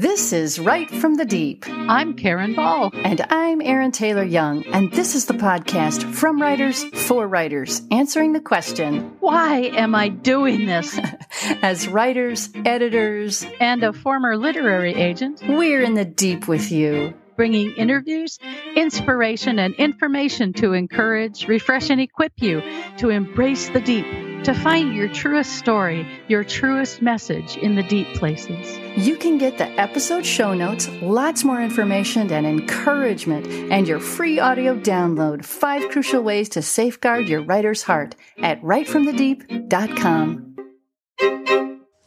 [0.00, 1.66] This is Write from the Deep.
[1.68, 2.90] I'm Karen Ball.
[2.94, 4.64] And I'm Erin Taylor Young.
[4.68, 10.08] And this is the podcast from writers for writers, answering the question Why am I
[10.08, 10.98] doing this?
[11.60, 17.72] As writers, editors, and a former literary agent, we're in the deep with you bringing
[17.72, 18.38] interviews,
[18.76, 22.62] inspiration, and information to encourage, refresh, and equip you
[22.98, 24.04] to embrace the deep,
[24.44, 28.78] to find your truest story, your truest message in the deep places.
[28.96, 34.38] You can get the episode show notes, lots more information and encouragement, and your free
[34.38, 40.46] audio download Five Crucial Ways to Safeguard Your Writer's Heart at writefromthedeep.com.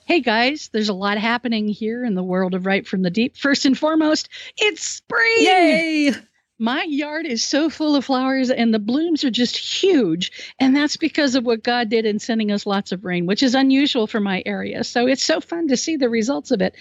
[0.06, 3.38] Hey guys, there's a lot happening here in the world of Write from the Deep.
[3.38, 5.38] First and foremost, it's spring!
[5.40, 6.14] Yay!
[6.64, 10.32] My yard is so full of flowers and the blooms are just huge.
[10.58, 13.54] And that's because of what God did in sending us lots of rain, which is
[13.54, 14.86] unusual for my area.
[14.86, 16.78] So it's so fun to see the results of it.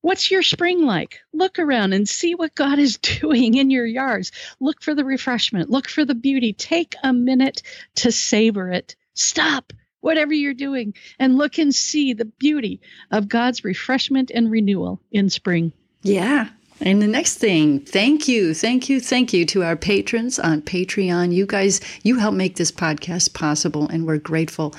[0.00, 1.18] What's your spring like?
[1.34, 4.32] Look around and see what God is doing in your yards.
[4.58, 6.54] Look for the refreshment, look for the beauty.
[6.54, 7.60] Take a minute
[7.96, 8.96] to savor it.
[9.12, 15.02] Stop whatever you're doing, and look and see the beauty of God's refreshment and renewal
[15.12, 15.74] in spring.
[16.00, 16.48] Yeah.
[16.82, 21.32] And the next thing, thank you, thank you, thank you to our patrons on Patreon.
[21.32, 24.74] You guys, you help make this podcast possible, and we're grateful.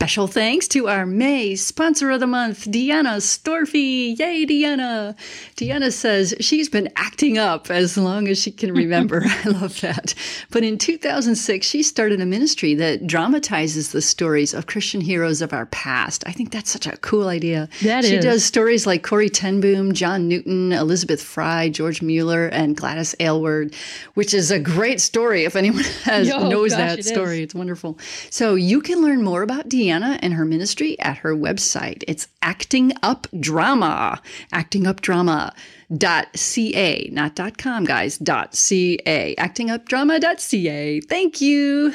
[0.00, 4.18] Special thanks to our May sponsor of the month, Deanna Storfy.
[4.18, 5.16] Yay, Deanna!
[5.56, 9.22] Deanna says she's been acting up as long as she can remember.
[9.24, 10.12] I love that.
[10.50, 15.54] But in 2006, she started a ministry that dramatizes the stories of Christian heroes of
[15.54, 16.22] our past.
[16.26, 17.70] I think that's such a cool idea.
[17.82, 18.24] That she is.
[18.24, 23.74] does stories like Corrie ten Boom, John Newton, Elizabeth Fry, George Mueller, and Gladys Aylward,
[24.14, 27.38] which is a great story if anyone has Oh, knows gosh, that it story.
[27.38, 27.44] is.
[27.44, 27.98] It's wonderful.
[28.28, 32.02] So you can learn more about Deanna and her ministry at her website.
[32.08, 34.20] It's Acting Up Drama.
[34.52, 35.54] Acting Up Drama.
[35.96, 41.94] Dot ca not dot com guys ca actingupdrama.ca thank you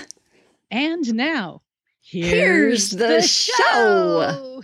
[0.71, 1.63] And now,
[2.01, 4.63] Here's the show.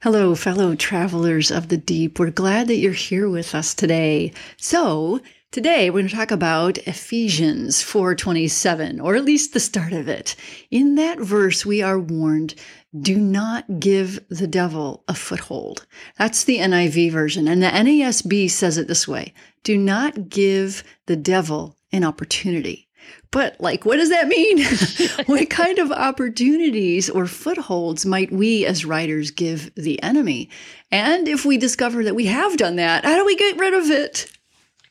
[0.00, 2.18] Hello, fellow travelers of the deep.
[2.18, 4.32] We're glad that you're here with us today.
[4.56, 5.20] So,
[5.50, 10.36] today we're going to talk about Ephesians 4:27, or at least the start of it.
[10.70, 12.54] In that verse, we are warned,
[12.98, 15.86] do not give the devil a foothold.
[16.18, 19.32] That's the NIV version, and the NASB says it this way:
[19.62, 22.88] do not give the devil an opportunity.
[23.30, 24.64] But, like, what does that mean?
[25.26, 30.48] what kind of opportunities or footholds might we as writers give the enemy?
[30.90, 33.90] And if we discover that we have done that, how do we get rid of
[33.90, 34.30] it?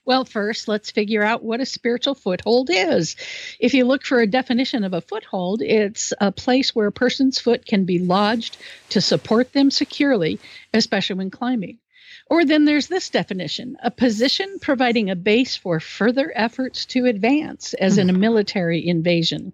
[0.08, 3.18] Well, first, let's figure out what a spiritual foothold is.
[3.60, 7.40] If you look for a definition of a foothold, it's a place where a person's
[7.40, 8.56] foot can be lodged
[8.92, 10.40] to support them securely,
[10.74, 11.78] especially when climbing.
[12.30, 17.74] Or then there's this definition a position providing a base for further efforts to advance,
[17.74, 18.20] as in a hmm.
[18.20, 19.54] military invasion.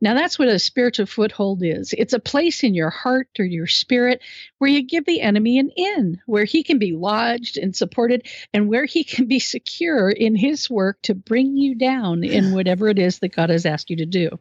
[0.00, 3.66] Now, that's what a spiritual foothold is it's a place in your heart or your
[3.66, 4.20] spirit
[4.58, 8.68] where you give the enemy an inn, where he can be lodged and supported, and
[8.68, 12.98] where he can be secure in his work to bring you down in whatever it
[12.98, 14.38] is that God has asked you to do.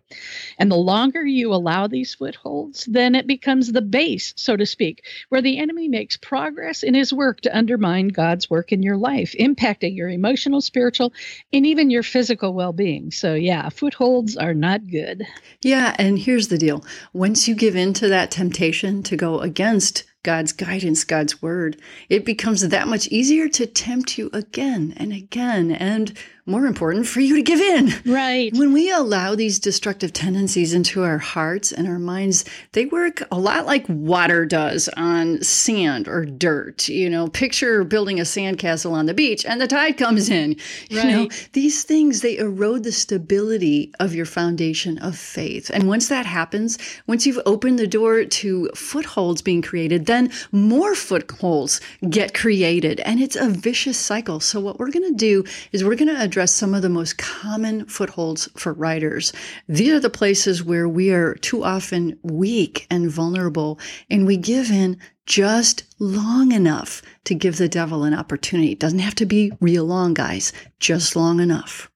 [0.58, 5.04] And the longer you allow these footholds, then it becomes the base, so to speak,
[5.30, 9.36] where the enemy makes progress in his work to undermine God's work in your life,
[9.40, 11.14] impacting your emotional, spiritual,
[11.54, 13.12] and even your physical well being.
[13.12, 15.28] So, yeah, footholds are not good.
[15.62, 16.84] Yeah, and here's the deal
[17.14, 21.80] once you give in to that temptation to go against God's guidance, God's word,
[22.10, 25.72] it becomes that much easier to tempt you again and again.
[25.72, 26.18] And
[26.52, 27.94] more important, for you to give in.
[28.06, 28.54] Right.
[28.54, 33.40] When we allow these destructive tendencies into our hearts and our minds, they work a
[33.40, 36.90] lot like water does on sand or dirt.
[36.90, 40.58] You know, picture building a sandcastle on the beach and the tide comes in.
[40.90, 45.72] You know, these things, they erode the stability of your foundation of faith.
[45.74, 50.96] And once that happens, once you've opened the door to footholds being created, then more
[50.96, 51.80] footholds
[52.10, 53.00] get created.
[53.02, 54.40] And it's a vicious cycle.
[54.40, 57.18] So, what we're going to do is we're going to address some of the most
[57.18, 59.34] common footholds for writers.
[59.68, 63.80] These are the places where we are too often weak and vulnerable,
[64.10, 68.72] and we give in just long enough to give the devil an opportunity.
[68.72, 71.92] It doesn't have to be real long, guys, just long enough.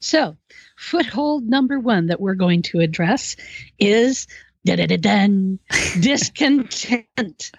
[0.00, 0.36] So,
[0.76, 3.36] foothold number one that we're going to address
[3.78, 4.26] is
[6.00, 7.52] discontent.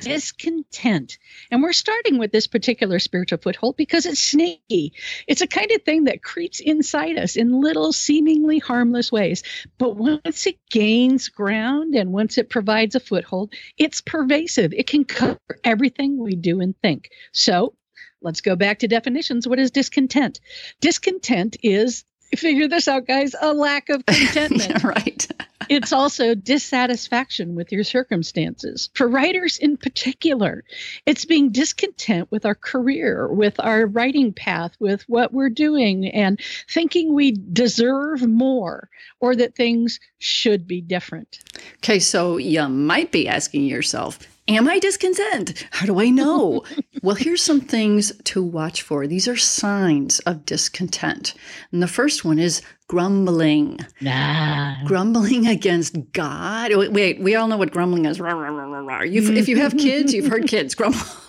[0.00, 1.18] Discontent.
[1.50, 4.92] And we're starting with this particular spiritual foothold because it's sneaky.
[5.26, 9.42] It's a kind of thing that creeps inside us in little, seemingly harmless ways.
[9.78, 14.72] But once it gains ground and once it provides a foothold, it's pervasive.
[14.72, 17.10] It can cover everything we do and think.
[17.32, 17.74] So
[18.22, 19.46] let's go back to definitions.
[19.46, 20.40] What is discontent?
[20.80, 22.04] Discontent is
[22.36, 24.70] figure this out, guys, a lack of contentment.
[24.70, 25.26] yeah, right.
[25.68, 28.90] It's also dissatisfaction with your circumstances.
[28.94, 30.64] For writers in particular,
[31.06, 36.40] it's being discontent with our career, with our writing path, with what we're doing, and
[36.68, 38.88] thinking we deserve more
[39.20, 41.38] or that things should be different.
[41.76, 44.18] Okay, so you might be asking yourself,
[44.48, 45.62] Am I discontent?
[45.72, 46.64] How do I know?
[47.02, 49.06] well, here's some things to watch for.
[49.06, 51.34] These are signs of discontent.
[51.70, 53.78] And the first one is grumbling.
[54.00, 54.82] Nah.
[54.86, 56.72] Grumbling against God.
[56.74, 58.18] Wait, we all know what grumbling is.
[58.18, 60.98] If you have kids, you've heard kids grumble.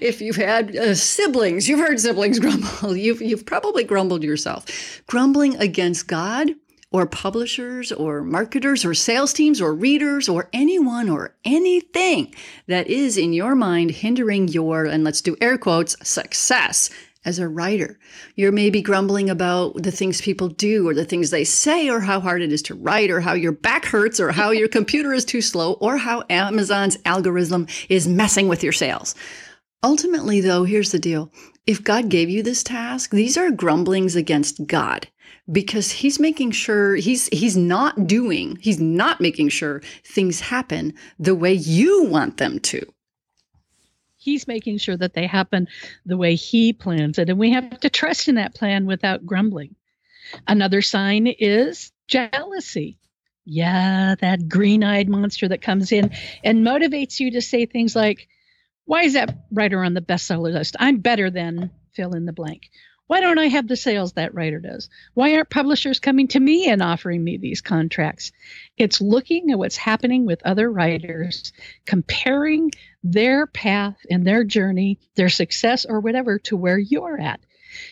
[0.00, 2.96] if you've had uh, siblings, you've heard siblings grumble.
[3.08, 5.02] You've, you've probably grumbled yourself.
[5.08, 6.52] Grumbling against God
[6.90, 12.34] or publishers or marketers or sales teams or readers or anyone or anything
[12.66, 16.90] that is in your mind hindering your, and let's do air quotes, success
[17.24, 17.98] as a writer.
[18.36, 22.20] You're maybe grumbling about the things people do or the things they say or how
[22.20, 25.26] hard it is to write or how your back hurts or how your computer is
[25.26, 29.14] too slow or how Amazon's algorithm is messing with your sales.
[29.82, 31.30] Ultimately, though, here's the deal.
[31.66, 35.08] If God gave you this task, these are grumblings against God
[35.50, 41.34] because he's making sure he's he's not doing he's not making sure things happen the
[41.34, 42.82] way you want them to.
[44.16, 45.68] He's making sure that they happen
[46.04, 47.30] the way he plans it.
[47.30, 49.76] And we have to trust in that plan without grumbling.
[50.46, 52.98] Another sign is jealousy.
[53.44, 56.10] Yeah that green-eyed monster that comes in
[56.44, 58.28] and motivates you to say things like
[58.84, 60.76] why is that writer on the bestseller list?
[60.78, 62.70] I'm better than fill in the blank
[63.08, 64.90] why don't I have the sales that writer does?
[65.14, 68.32] Why aren't publishers coming to me and offering me these contracts?
[68.76, 71.52] It's looking at what's happening with other writers,
[71.86, 72.70] comparing
[73.02, 77.40] their path and their journey, their success or whatever to where you're at.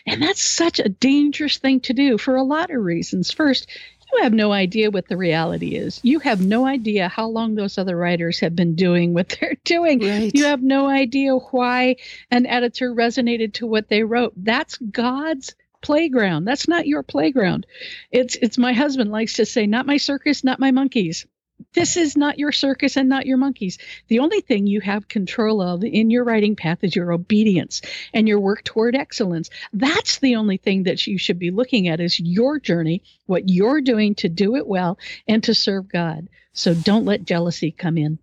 [0.05, 3.31] And that's such a dangerous thing to do for a lot of reasons.
[3.31, 3.67] First,
[4.11, 5.99] you have no idea what the reality is.
[6.03, 9.99] You have no idea how long those other writers have been doing what they're doing.
[9.99, 10.33] Right.
[10.33, 11.97] You have no idea why
[12.31, 14.33] an editor resonated to what they wrote.
[14.35, 16.45] That's God's playground.
[16.45, 17.65] That's not your playground.
[18.11, 21.25] It's it's my husband likes to say, not my circus, not my monkeys
[21.73, 23.77] this is not your circus and not your monkeys.
[24.07, 27.81] The only thing you have control of in your writing path is your obedience
[28.13, 29.49] and your work toward excellence.
[29.73, 33.81] That's the only thing that you should be looking at is your journey, what you're
[33.81, 36.29] doing to do it well and to serve God.
[36.53, 38.19] So don't let jealousy come in.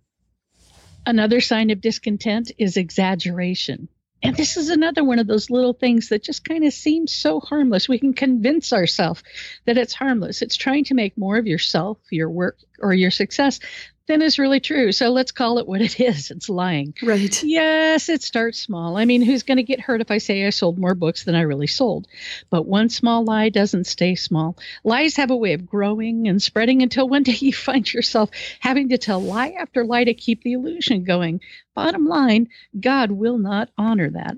[1.05, 3.89] Another sign of discontent is exaggeration.
[4.23, 7.39] And this is another one of those little things that just kind of seems so
[7.39, 7.87] harmless.
[7.87, 9.21] We can convince ourselves
[9.65, 10.41] that it's harmless.
[10.41, 13.59] It's trying to make more of yourself, your work, or your success
[14.07, 14.91] then is really true.
[14.91, 16.31] So let's call it what it is.
[16.31, 16.93] It's lying.
[17.01, 17.41] Right.
[17.43, 18.97] Yes, it starts small.
[18.97, 21.35] I mean, who's going to get hurt if I say I sold more books than
[21.35, 22.07] I really sold?
[22.49, 24.57] But one small lie doesn't stay small.
[24.83, 28.29] Lies have a way of growing and spreading until one day you find yourself
[28.59, 31.41] having to tell lie after lie to keep the illusion going.
[31.73, 32.49] Bottom line,
[32.79, 34.37] God will not honor that.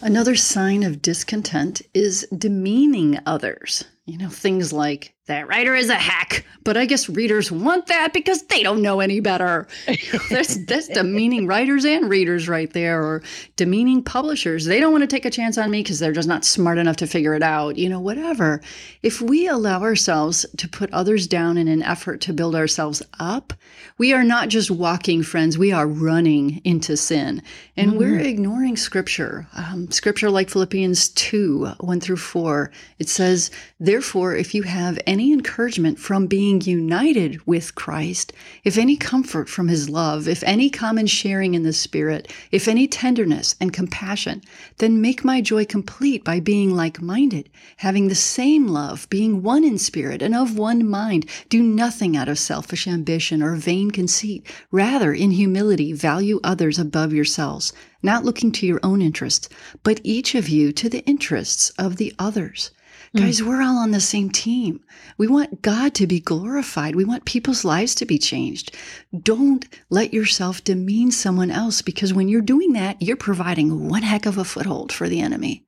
[0.00, 3.84] Another sign of discontent is demeaning others.
[4.04, 8.12] You know, things like that writer is a hack, but I guess readers want that
[8.12, 9.68] because they don't know any better.
[10.30, 13.22] that's that's demeaning writers and readers right there, or
[13.54, 14.64] demeaning publishers.
[14.64, 16.96] They don't want to take a chance on me because they're just not smart enough
[16.96, 17.76] to figure it out.
[17.78, 18.62] You know, whatever.
[19.04, 23.52] If we allow ourselves to put others down in an effort to build ourselves up,
[23.98, 25.56] we are not just walking, friends.
[25.56, 27.42] We are running into sin,
[27.76, 27.98] and mm-hmm.
[27.98, 29.46] we're ignoring Scripture.
[29.54, 32.72] Um, scripture like Philippians two one through four.
[32.98, 38.32] It says, "Therefore, if you have any encouragement from being united with Christ,
[38.64, 42.86] if any comfort from his love, if any common sharing in the Spirit, if any
[42.86, 44.42] tenderness and compassion,
[44.78, 49.64] then make my joy complete by being like minded, having the same love, being one
[49.64, 51.26] in spirit and of one mind.
[51.48, 54.46] Do nothing out of selfish ambition or vain conceit.
[54.70, 57.72] Rather, in humility, value others above yourselves,
[58.02, 59.48] not looking to your own interests,
[59.82, 62.70] but each of you to the interests of the others.
[63.14, 63.46] Guys, mm.
[63.46, 64.80] we're all on the same team.
[65.18, 66.96] We want God to be glorified.
[66.96, 68.74] We want people's lives to be changed.
[69.22, 74.24] Don't let yourself demean someone else because when you're doing that, you're providing one heck
[74.24, 75.62] of a foothold for the enemy.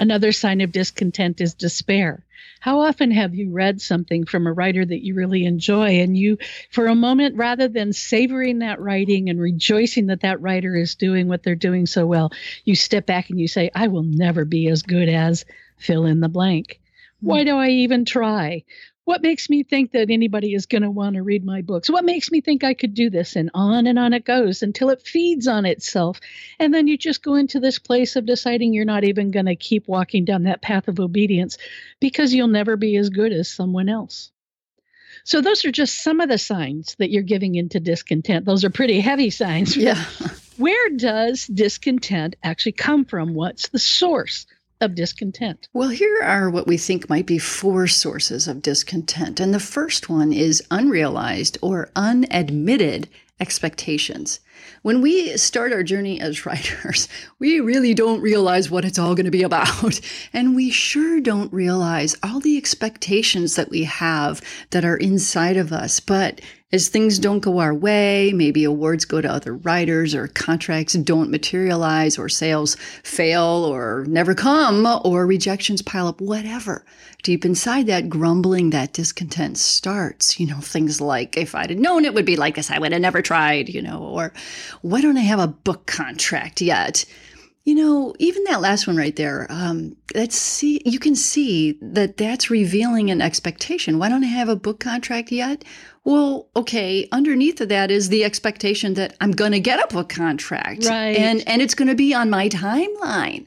[0.00, 2.24] Another sign of discontent is despair.
[2.60, 6.38] How often have you read something from a writer that you really enjoy and you,
[6.70, 11.28] for a moment, rather than savoring that writing and rejoicing that that writer is doing
[11.28, 12.32] what they're doing so well,
[12.64, 15.44] you step back and you say, I will never be as good as
[15.78, 16.80] fill in the blank.
[17.20, 17.46] Why hmm.
[17.46, 18.64] do I even try?
[19.10, 21.90] What makes me think that anybody is going to want to read my books?
[21.90, 23.34] What makes me think I could do this?
[23.34, 26.20] And on and on it goes until it feeds on itself.
[26.60, 29.56] And then you just go into this place of deciding you're not even going to
[29.56, 31.58] keep walking down that path of obedience
[31.98, 34.30] because you'll never be as good as someone else.
[35.24, 38.44] So, those are just some of the signs that you're giving into discontent.
[38.44, 39.76] Those are pretty heavy signs.
[39.76, 40.04] Yeah.
[40.56, 43.34] Where does discontent actually come from?
[43.34, 44.46] What's the source?
[44.80, 45.68] Of discontent?
[45.72, 49.40] Well, here are what we think might be four sources of discontent.
[49.40, 53.08] And the first one is unrealized or unadmitted
[53.40, 54.40] expectations.
[54.82, 57.08] When we start our journey as writers,
[57.38, 60.00] we really don't realize what it's all going to be about.
[60.32, 65.72] And we sure don't realize all the expectations that we have that are inside of
[65.72, 65.98] us.
[65.98, 66.40] But
[66.72, 71.30] as things don't go our way, maybe awards go to other writers, or contracts don't
[71.30, 76.84] materialize, or sales fail, or never come, or rejections pile up, whatever.
[77.22, 80.38] Deep inside that grumbling, that discontent starts.
[80.38, 82.92] You know, things like, if I'd have known it would be like this, I would
[82.92, 84.32] have never tried, you know, or
[84.82, 87.04] why don't I have a book contract yet?
[87.64, 92.16] You know, even that last one right there, um, let's see, you can see that
[92.16, 93.98] that's revealing an expectation.
[93.98, 95.62] Why don't I have a book contract yet?
[96.02, 100.08] Well, okay, underneath of that is the expectation that I'm going to get a book
[100.08, 100.86] contract.
[100.86, 101.16] Right.
[101.16, 103.46] And, and it's going to be on my timeline.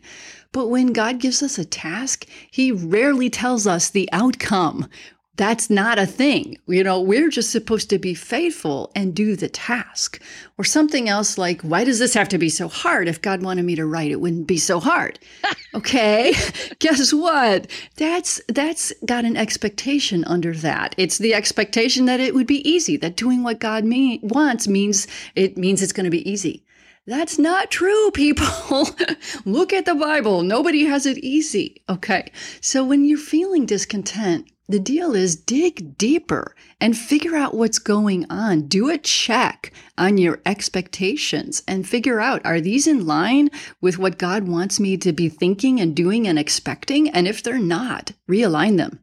[0.52, 4.88] But when God gives us a task, He rarely tells us the outcome
[5.36, 6.58] that's not a thing.
[6.68, 10.22] You know, we're just supposed to be faithful and do the task.
[10.60, 13.08] Or something else like, why does this have to be so hard?
[13.08, 15.18] If God wanted me to write, it wouldn't be so hard.
[15.74, 16.36] okay.
[16.80, 17.68] Guess what?
[17.98, 20.94] That's that's got an expectation under that.
[20.98, 25.08] It's the expectation that it would be easy, that doing what God mean, wants means
[25.36, 26.64] it means it's going to be easy.
[27.06, 28.88] That's not true, people.
[29.46, 30.42] Look at the Bible.
[30.42, 31.82] Nobody has it easy.
[31.90, 32.32] Okay.
[32.62, 38.26] So when you're feeling discontent, the deal is dig deeper and figure out what's going
[38.30, 38.62] on.
[38.62, 43.50] Do a check on your expectations and figure out are these in line
[43.82, 47.10] with what God wants me to be thinking and doing and expecting?
[47.10, 49.00] And if they're not, realign them.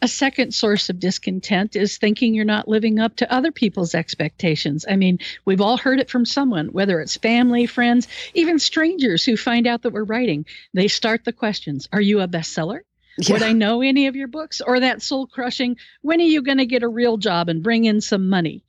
[0.00, 4.86] A second source of discontent is thinking you're not living up to other people's expectations.
[4.88, 9.36] I mean, we've all heard it from someone, whether it's family, friends, even strangers who
[9.36, 10.46] find out that we're writing.
[10.72, 12.80] They start the questions Are you a bestseller?
[13.18, 13.34] Yeah.
[13.34, 14.60] Would I know any of your books?
[14.60, 17.84] Or that soul crushing, when are you going to get a real job and bring
[17.84, 18.64] in some money?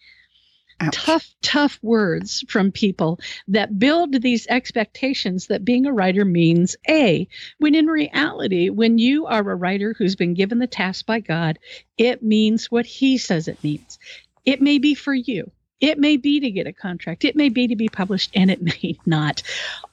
[0.81, 0.95] Ouch.
[0.95, 7.27] Tough, tough words from people that build these expectations that being a writer means A,
[7.57, 11.59] when in reality, when you are a writer who's been given the task by God,
[11.97, 13.99] it means what He says it means.
[14.45, 15.51] It may be for you.
[15.79, 18.61] It may be to get a contract, it may be to be published, and it
[18.83, 19.41] may not.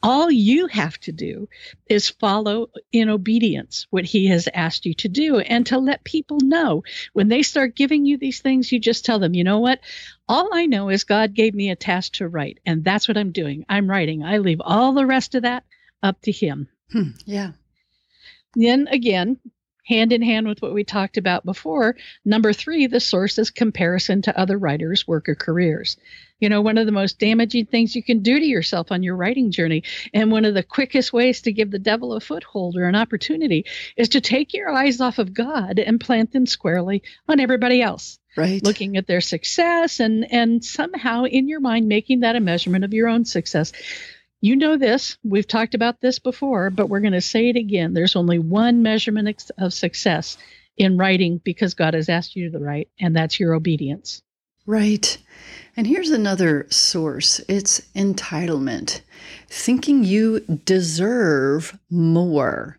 [0.02, 1.48] All you have to do
[1.88, 6.38] is follow in obedience what he has asked you to do and to let people
[6.40, 6.82] know.
[7.12, 9.80] When they start giving you these things, you just tell them, you know what?
[10.28, 13.32] All I know is God gave me a task to write, and that's what I'm
[13.32, 13.64] doing.
[13.68, 14.24] I'm writing.
[14.24, 15.64] I leave all the rest of that
[16.02, 16.68] up to him.
[16.92, 17.52] Hmm, yeah.
[18.54, 19.38] Then again,
[19.86, 21.96] hand in hand with what we talked about before.
[22.24, 25.96] Number three, the source is comparison to other writers' work or careers.
[26.40, 29.16] You know, one of the most damaging things you can do to yourself on your
[29.16, 32.88] writing journey, and one of the quickest ways to give the devil a foothold or
[32.88, 33.64] an opportunity,
[33.96, 38.18] is to take your eyes off of God and plant them squarely on everybody else.
[38.36, 38.62] Right.
[38.62, 42.92] Looking at their success and and somehow in your mind making that a measurement of
[42.92, 43.72] your own success.
[44.46, 47.94] You know this, we've talked about this before, but we're going to say it again.
[47.94, 50.38] There's only one measurement of success
[50.76, 54.22] in writing because God has asked you to write, and that's your obedience.
[54.64, 55.18] Right.
[55.76, 59.00] And here's another source it's entitlement,
[59.48, 62.78] thinking you deserve more.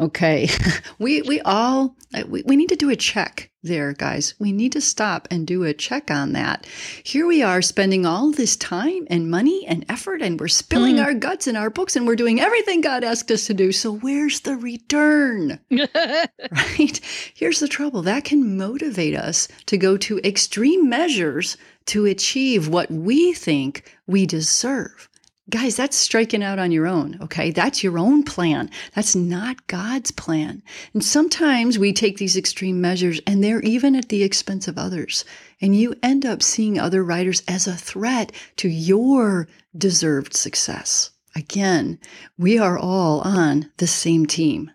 [0.00, 0.48] Okay.
[0.98, 1.94] we, we all,
[2.26, 4.34] we, we need to do a check there, guys.
[4.38, 6.66] We need to stop and do a check on that.
[7.04, 11.04] Here we are spending all this time and money and effort, and we're spilling mm.
[11.04, 13.72] our guts in our books and we're doing everything God asked us to do.
[13.72, 15.60] So, where's the return?
[15.70, 17.00] right?
[17.34, 22.90] Here's the trouble that can motivate us to go to extreme measures to achieve what
[22.90, 25.09] we think we deserve.
[25.50, 27.50] Guys, that's striking out on your own, okay?
[27.50, 28.70] That's your own plan.
[28.94, 30.62] That's not God's plan.
[30.94, 35.24] And sometimes we take these extreme measures and they're even at the expense of others.
[35.60, 41.10] And you end up seeing other writers as a threat to your deserved success.
[41.34, 41.98] Again,
[42.38, 44.70] we are all on the same team.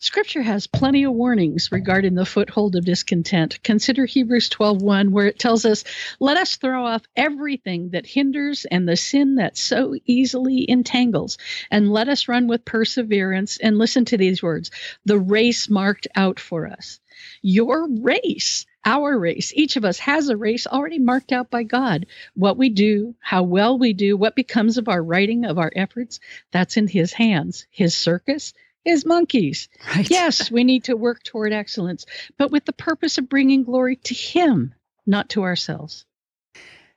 [0.00, 3.60] Scripture has plenty of warnings regarding the foothold of discontent.
[3.64, 5.82] Consider Hebrews 12:1 where it tells us,
[6.20, 11.36] "Let us throw off everything that hinders and the sin that so easily entangles,
[11.68, 14.70] and let us run with perseverance." And listen to these words,
[15.04, 17.00] "The race marked out for us."
[17.42, 19.52] Your race our race.
[19.54, 22.06] Each of us has a race already marked out by God.
[22.34, 26.20] What we do, how well we do, what becomes of our writing, of our efforts,
[26.52, 27.66] that's in His hands.
[27.70, 29.68] His circus, is monkeys.
[29.94, 30.08] Right.
[30.08, 32.06] Yes, we need to work toward excellence,
[32.36, 34.74] but with the purpose of bringing glory to Him,
[35.06, 36.04] not to ourselves.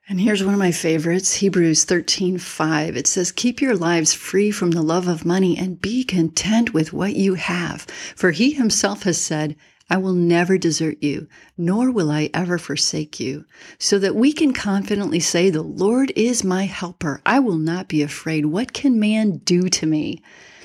[0.09, 2.97] And here's one of my favorites, Hebrews 13, 5.
[2.97, 6.91] It says, Keep your lives free from the love of money and be content with
[6.91, 7.83] what you have.
[8.15, 9.55] For he himself has said,
[9.89, 13.45] I will never desert you, nor will I ever forsake you,
[13.77, 17.21] so that we can confidently say, The Lord is my helper.
[17.25, 18.47] I will not be afraid.
[18.47, 20.21] What can man do to me?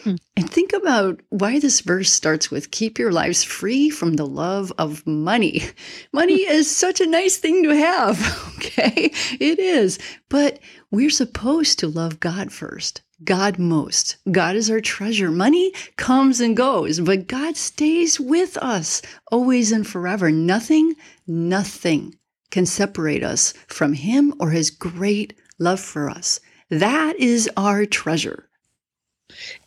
[0.06, 0.14] Hmm.
[0.36, 4.72] And think about why this verse starts with keep your lives free from the love
[4.78, 5.62] of money.
[6.12, 6.52] Money hmm.
[6.52, 9.10] is such a nice thing to have, okay?
[9.40, 9.98] It is.
[10.28, 10.60] But
[10.92, 14.18] we're supposed to love God first, God most.
[14.30, 15.32] God is our treasure.
[15.32, 20.30] Money comes and goes, but God stays with us always and forever.
[20.30, 20.94] Nothing,
[21.26, 22.14] nothing
[22.52, 26.38] can separate us from Him or His great love for us.
[26.70, 28.48] That is our treasure.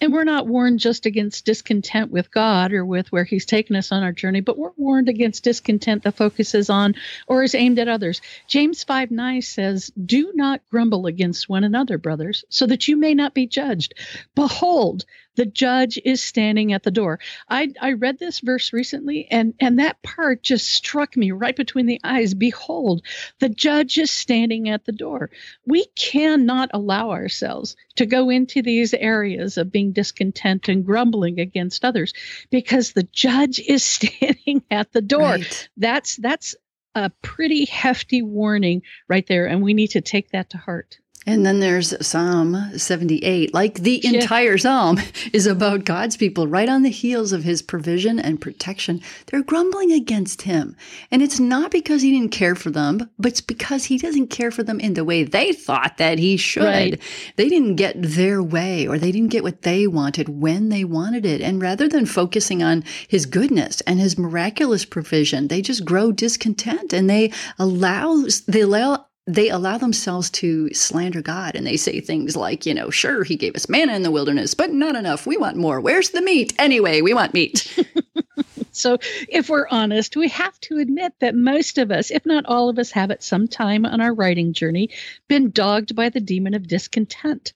[0.02, 3.92] And we're not warned just against discontent with God or with where He's taken us
[3.92, 6.96] on our journey, but we're warned against discontent that focuses on
[7.28, 8.22] or is aimed at others.
[8.48, 13.14] James 5 9 says, Do not grumble against one another, brothers, so that you may
[13.14, 13.94] not be judged.
[14.36, 15.06] Behold,
[15.40, 17.18] the judge is standing at the door.
[17.48, 21.86] I, I read this verse recently, and, and that part just struck me right between
[21.86, 22.34] the eyes.
[22.34, 23.06] Behold,
[23.40, 25.30] the judge is standing at the door.
[25.66, 31.86] We cannot allow ourselves to go into these areas of being discontent and grumbling against
[31.86, 32.14] others
[32.50, 35.22] because the judge is standing at the door.
[35.22, 35.70] Right.
[35.78, 36.54] That's that's
[36.96, 40.98] a pretty hefty warning right there, and we need to take that to heart.
[41.30, 43.54] And then there's Psalm 78.
[43.54, 44.98] Like the entire psalm
[45.32, 49.00] is about God's people right on the heels of his provision and protection.
[49.28, 50.76] They're grumbling against him.
[51.12, 54.50] And it's not because he didn't care for them, but it's because he doesn't care
[54.50, 56.64] for them in the way they thought that he should.
[56.64, 57.00] Right.
[57.36, 61.28] They didn't get their way or they didn't get what they wanted when they wanted
[61.28, 61.42] it.
[61.42, 66.92] And rather than focusing on his goodness and his miraculous provision, they just grow discontent
[66.92, 72.36] and they allow they allow they allow themselves to slander God and they say things
[72.36, 75.28] like, you know, sure, he gave us manna in the wilderness, but not enough.
[75.28, 75.80] We want more.
[75.80, 76.54] Where's the meat?
[76.58, 77.80] Anyway, we want meat.
[78.72, 82.70] so, if we're honest, we have to admit that most of us, if not all
[82.70, 84.90] of us, have at some time on our writing journey
[85.28, 87.54] been dogged by the demon of discontent.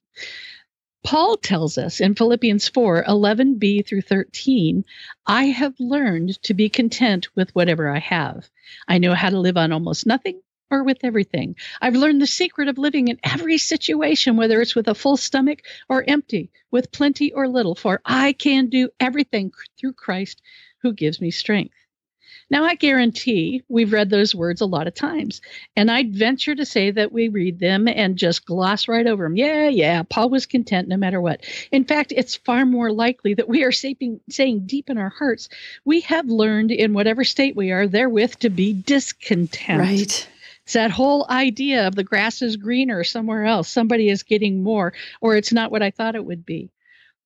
[1.03, 4.85] Paul tells us in Philippians 4 11b through 13,
[5.25, 8.47] I have learned to be content with whatever I have.
[8.87, 11.55] I know how to live on almost nothing or with everything.
[11.81, 15.61] I've learned the secret of living in every situation, whether it's with a full stomach
[15.89, 20.41] or empty, with plenty or little, for I can do everything through Christ
[20.81, 21.75] who gives me strength.
[22.49, 25.41] Now, I guarantee we've read those words a lot of times,
[25.75, 29.35] and I'd venture to say that we read them and just gloss right over them.
[29.35, 31.45] Yeah, yeah, Paul was content no matter what.
[31.71, 35.49] In fact, it's far more likely that we are saying, saying deep in our hearts,
[35.85, 39.79] we have learned in whatever state we are therewith to be discontent.
[39.79, 40.27] Right.
[40.65, 43.67] It's that whole idea of the grass is greener somewhere else.
[43.67, 46.71] Somebody is getting more, or it's not what I thought it would be.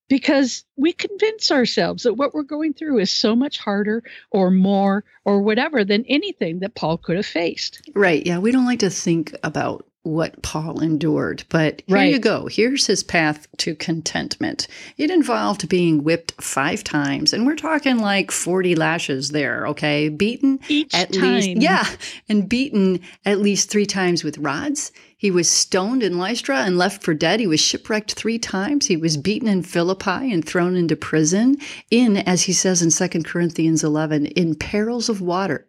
[0.09, 5.03] Because we convince ourselves that what we're going through is so much harder or more
[5.25, 7.81] or whatever than anything that Paul could have faced.
[7.93, 8.25] Right.
[8.25, 8.37] Yeah.
[8.37, 11.43] We don't like to think about what Paul endured.
[11.49, 12.11] But here right.
[12.11, 12.47] you go.
[12.47, 14.67] Here's his path to contentment.
[14.97, 20.09] It involved being whipped five times, and we're talking like 40 lashes there, okay?
[20.09, 21.35] Beaten Each at time.
[21.35, 21.85] least, yeah,
[22.29, 24.91] and beaten at least three times with rods.
[25.19, 27.39] He was stoned in Lystra and left for dead.
[27.39, 28.85] He was shipwrecked three times.
[28.85, 31.57] He was beaten in Philippi and thrown into prison.
[31.89, 35.65] In, as he says in 2 Corinthians 11, in perils of water,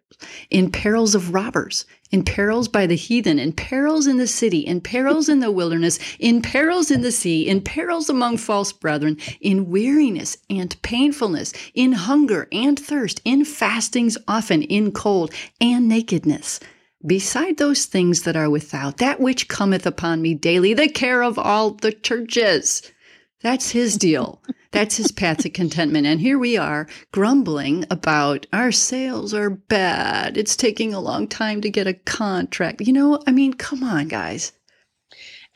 [0.51, 4.81] in perils of robbers, in perils by the heathen, in perils in the city, in
[4.81, 9.71] perils in the wilderness, in perils in the sea, in perils among false brethren, in
[9.71, 16.59] weariness and painfulness, in hunger and thirst, in fastings often, in cold and nakedness
[17.05, 21.39] beside those things that are without, that which cometh upon me daily, the care of
[21.39, 22.81] all the churches.
[23.41, 24.41] That's his deal.
[24.71, 26.05] That's his path to contentment.
[26.05, 30.37] And here we are grumbling about our sales are bad.
[30.37, 32.81] It's taking a long time to get a contract.
[32.81, 34.51] You know, I mean, come on, guys.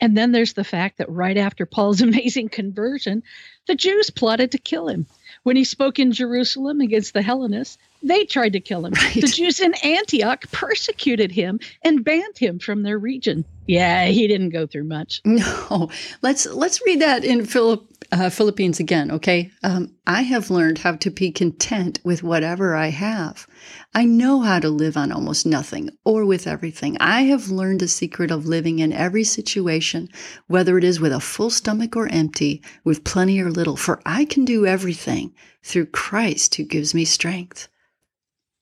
[0.00, 3.22] And then there's the fact that right after Paul's amazing conversion,
[3.66, 5.06] the Jews plotted to kill him.
[5.42, 8.92] When he spoke in Jerusalem against the Hellenists, they tried to kill him.
[8.92, 9.14] Right.
[9.20, 13.44] The Jews in Antioch persecuted him and banned him from their region.
[13.66, 15.22] Yeah, he didn't go through much.
[15.34, 15.90] No,
[16.22, 19.10] let's let's read that in Philip, uh, Philippines again.
[19.10, 23.46] Okay, um, I have learned how to be content with whatever I have.
[23.94, 26.96] I know how to live on almost nothing or with everything.
[27.00, 30.08] I have learned the secret of living in every situation,
[30.46, 33.76] whether it is with a full stomach or empty, with plenty or little.
[33.76, 37.68] For I can do everything through Christ who gives me strength.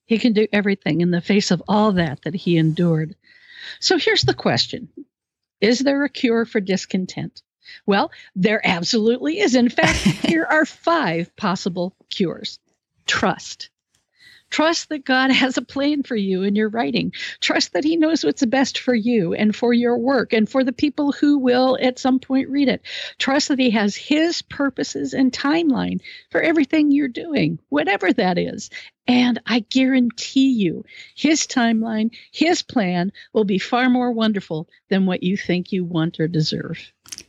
[0.05, 3.15] He can do everything in the face of all that that he endured.
[3.79, 4.89] So here's the question
[5.61, 7.41] Is there a cure for discontent?
[7.85, 9.55] Well, there absolutely is.
[9.55, 12.59] In fact, here are five possible cures
[13.05, 13.69] trust.
[14.49, 17.11] Trust that God has a plan for you in your writing.
[17.39, 20.71] Trust that He knows what's best for you and for your work and for the
[20.71, 22.83] people who will at some point read it.
[23.17, 28.69] Trust that He has His purposes and timeline for everything you're doing, whatever that is.
[29.07, 30.85] And I guarantee you,
[31.15, 36.19] His timeline, His plan will be far more wonderful than what you think you want
[36.19, 36.79] or deserve.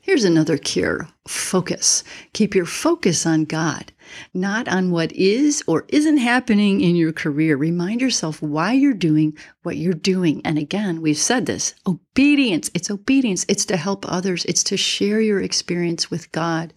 [0.01, 2.05] Here's another cure focus.
[2.33, 3.93] Keep your focus on God,
[4.33, 7.57] not on what is or isn't happening in your career.
[7.57, 10.43] Remind yourself why you're doing what you're doing.
[10.45, 12.71] And again, we've said this obedience.
[12.75, 13.45] It's obedience.
[13.49, 16.73] It's to help others, it's to share your experience with God.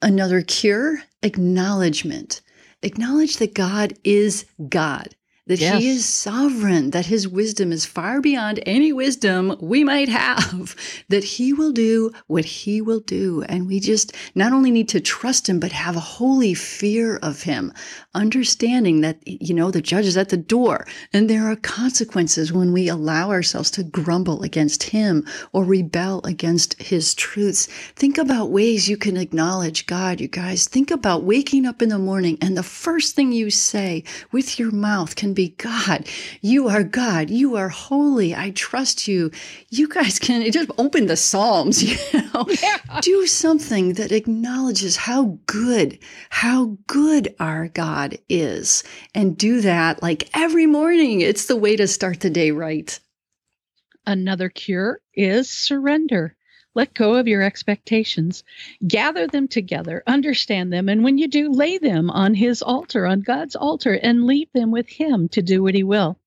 [0.00, 2.40] Another cure acknowledgement.
[2.82, 5.08] Acknowledge that God is God
[5.46, 5.80] that yes.
[5.80, 10.74] he is sovereign, that his wisdom is far beyond any wisdom we might have,
[11.08, 13.44] that he will do what he will do.
[13.48, 17.42] And we just not only need to trust him, but have a holy fear of
[17.42, 17.72] him,
[18.12, 22.72] understanding that, you know, the judge is at the door and there are consequences when
[22.72, 27.66] we allow ourselves to grumble against him or rebel against his truths.
[27.94, 30.66] Think about ways you can acknowledge God, you guys.
[30.66, 34.72] Think about waking up in the morning and the first thing you say with your
[34.72, 36.08] mouth can be God.
[36.40, 37.30] You are God.
[37.30, 38.34] You are holy.
[38.34, 39.30] I trust you.
[39.70, 43.00] You guys can just open the Psalms, you know, yeah.
[43.00, 48.82] do something that acknowledges how good, how good our God is.
[49.14, 51.20] And do that like every morning.
[51.20, 52.98] It's the way to start the day right.
[54.06, 56.35] Another cure is surrender.
[56.76, 58.44] Let go of your expectations.
[58.86, 63.22] Gather them together, understand them, and when you do, lay them on His altar, on
[63.22, 66.18] God's altar, and leave them with Him to do what He will.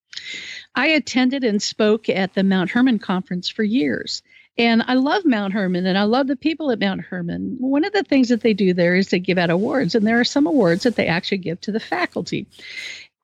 [0.73, 4.23] I attended and spoke at the Mount Hermon conference for years.
[4.57, 7.55] And I love Mount Hermon and I love the people at Mount Hermon.
[7.59, 10.19] One of the things that they do there is they give out awards, and there
[10.19, 12.47] are some awards that they actually give to the faculty.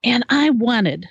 [0.04, 1.10] And I wanted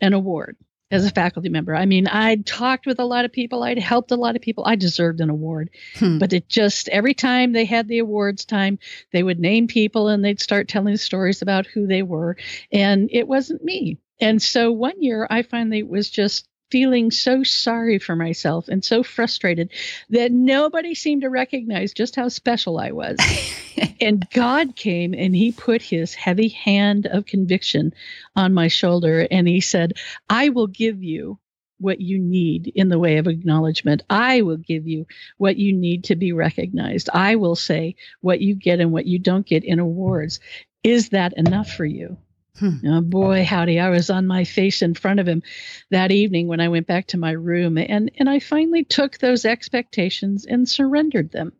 [0.00, 0.56] an award
[0.92, 1.74] as a faculty member.
[1.74, 4.64] I mean, I'd talked with a lot of people, I'd helped a lot of people.
[4.66, 5.70] I deserved an award.
[5.96, 6.18] Hmm.
[6.18, 8.78] But it just, every time they had the awards time,
[9.10, 12.36] they would name people and they'd start telling stories about who they were.
[12.70, 13.98] And it wasn't me.
[14.20, 19.02] And so one year I finally was just feeling so sorry for myself and so
[19.02, 19.70] frustrated
[20.08, 23.28] that nobody seemed to recognize just how special I was.
[24.00, 27.92] and God came and he put his heavy hand of conviction
[28.34, 29.92] on my shoulder and he said,
[30.30, 31.38] I will give you
[31.78, 34.02] what you need in the way of acknowledgement.
[34.08, 35.06] I will give you
[35.36, 37.10] what you need to be recognized.
[37.12, 40.40] I will say what you get and what you don't get in awards.
[40.82, 42.16] Is that enough for you?
[42.58, 42.86] Hmm.
[42.86, 43.80] Oh boy, howdy!
[43.80, 45.42] I was on my face in front of him
[45.90, 49.44] that evening when I went back to my room, and and I finally took those
[49.44, 51.52] expectations and surrendered them.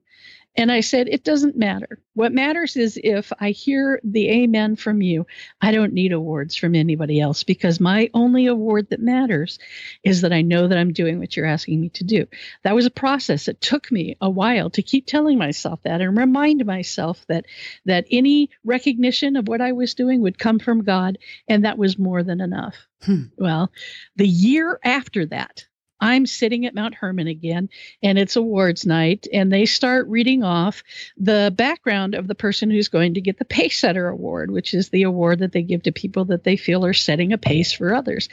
[0.54, 1.98] And I said, It doesn't matter.
[2.14, 5.26] What matters is if I hear the amen from you,
[5.60, 9.58] I don't need awards from anybody else because my only award that matters
[10.04, 12.26] is that I know that I'm doing what you're asking me to do.
[12.64, 13.48] That was a process.
[13.48, 17.46] It took me a while to keep telling myself that and remind myself that
[17.86, 21.16] that any recognition of what I was doing would come from God,
[21.48, 22.76] and that was more than enough.
[23.02, 23.24] Hmm.
[23.38, 23.72] Well,
[24.16, 25.66] the year after that,
[26.02, 27.68] I'm sitting at Mount Hermon again,
[28.02, 30.82] and it's awards night, and they start reading off
[31.16, 34.88] the background of the person who's going to get the Pace Setter Award, which is
[34.88, 37.94] the award that they give to people that they feel are setting a pace for
[37.94, 38.28] others.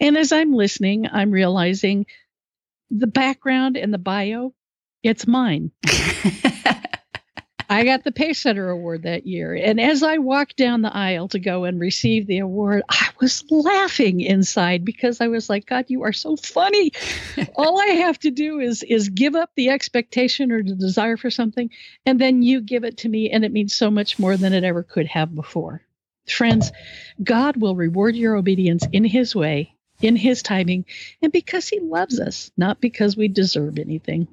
[0.00, 2.06] And as I'm listening, I'm realizing
[2.90, 4.54] the background and the bio,
[5.02, 5.72] it's mine.
[7.70, 9.54] I got the Pacesetter Award that year.
[9.54, 13.44] And as I walked down the aisle to go and receive the award, I was
[13.48, 16.90] laughing inside because I was like, God, you are so funny.
[17.54, 21.30] All I have to do is is give up the expectation or the desire for
[21.30, 21.70] something,
[22.04, 24.64] and then you give it to me, and it means so much more than it
[24.64, 25.82] ever could have before.
[26.26, 26.72] Friends,
[27.22, 30.86] God will reward your obedience in his way, in his timing,
[31.22, 34.26] and because he loves us, not because we deserve anything.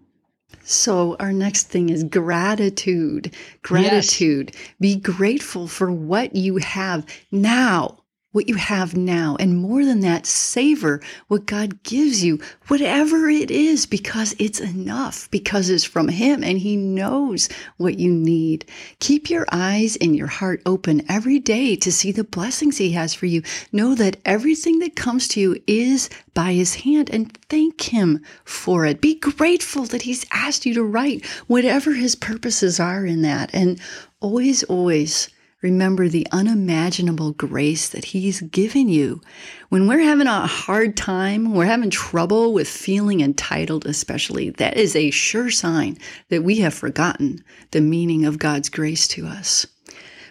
[0.64, 3.34] So, our next thing is gratitude.
[3.62, 4.52] Gratitude.
[4.54, 4.74] Yes.
[4.80, 8.04] Be grateful for what you have now
[8.38, 9.36] what you have now.
[9.40, 15.28] And more than that, savor what God gives you, whatever it is, because it's enough,
[15.32, 18.70] because it's from Him and He knows what you need.
[19.00, 23.16] Keep your eyes and your heart open every day to see the blessings He has
[23.16, 23.42] for you.
[23.72, 28.86] Know that everything that comes to you is by His hand and thank Him for
[28.86, 29.02] it.
[29.02, 33.50] Be grateful that He's asked you to write whatever His purposes are in that.
[33.52, 33.82] And
[34.22, 35.28] always, always,
[35.64, 39.22] Remember the unimaginable grace that He's given you.
[39.70, 44.96] When we're having a hard time, we're having trouble with feeling entitled, especially, that is
[44.96, 45.98] a sure sign
[46.30, 49.66] that we have forgotten the meaning of God's grace to us.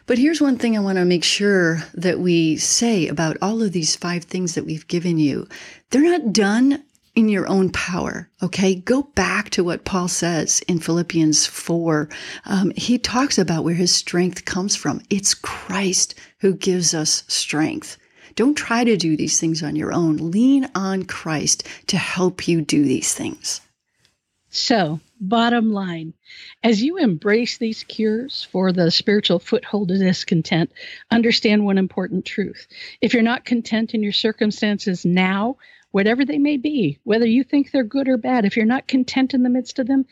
[0.07, 3.73] But here's one thing I want to make sure that we say about all of
[3.73, 5.49] these five things that we've given you.
[5.91, 6.85] They're not done
[7.17, 8.31] in your own power.
[8.43, 8.77] Okay.
[8.77, 12.09] Go back to what Paul says in Philippians 4.
[12.45, 15.01] Um, he talks about where his strength comes from.
[15.11, 17.97] It's Christ who gives us strength.
[18.37, 20.19] Don't try to do these things on your own.
[20.31, 23.63] Lean on Christ to help you do these things.
[24.51, 26.15] So, bottom line,
[26.63, 30.71] as you embrace these cures for the spiritual foothold of discontent,
[31.11, 32.67] understand one important truth.
[33.01, 35.57] If you're not content in your circumstances now,
[35.97, 39.33] whatever they may be, whether you think they're good or bad, if you're not content
[39.33, 40.05] in the midst of them,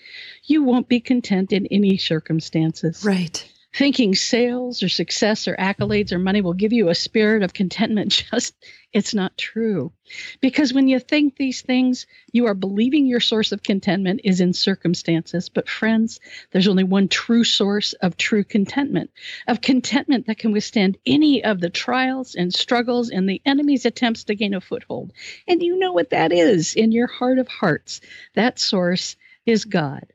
[0.45, 3.05] you won't be content in any circumstances.
[3.05, 3.47] Right.
[3.75, 8.25] Thinking sales or success or accolades or money will give you a spirit of contentment
[8.31, 8.55] just
[8.95, 9.93] it's not true.
[10.41, 14.53] Because when you think these things, you are believing your source of contentment is in
[14.53, 15.49] circumstances.
[15.49, 16.21] But, friends,
[16.53, 19.11] there's only one true source of true contentment,
[19.49, 24.23] of contentment that can withstand any of the trials and struggles and the enemy's attempts
[24.25, 25.13] to gain a foothold.
[25.49, 28.01] And you know what that is in your heart of hearts.
[28.35, 30.07] That source is God.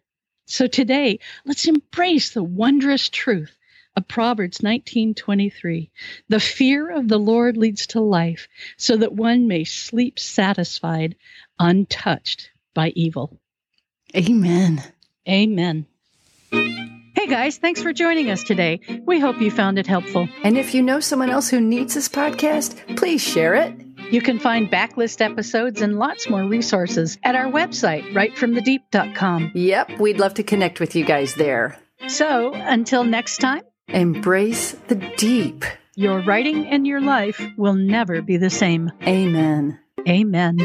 [0.49, 3.55] So today, let's embrace the wondrous truth
[3.95, 5.91] of Proverbs 19:23.
[6.27, 11.15] The fear of the Lord leads to life, so that one may sleep satisfied,
[11.59, 13.39] untouched by evil.
[14.15, 14.83] Amen.
[15.27, 15.85] Amen.
[16.51, 18.79] Hey guys, thanks for joining us today.
[19.05, 20.27] We hope you found it helpful.
[20.43, 23.88] And if you know someone else who needs this podcast, please share it.
[24.11, 29.51] You can find backlist episodes and lots more resources at our website, writefromthedeep.com.
[29.53, 31.77] Yep, we'd love to connect with you guys there.
[32.07, 35.65] So, until next time, Embrace the deep.
[35.95, 38.91] Your writing and your life will never be the same.
[39.05, 39.79] Amen.
[40.07, 40.59] Amen.